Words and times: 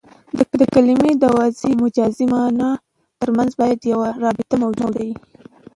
د 0.59 0.61
کلمې 0.73 1.11
د 1.17 1.23
وضعي 1.37 1.73
او 1.75 1.79
مجازي 1.83 2.25
مانا 2.33 2.69
ترمنځ 3.21 3.51
باید 3.61 3.89
یوه 3.93 4.09
رابطه 4.23 4.55
موجوده 4.63 5.01
يي. 5.07 5.13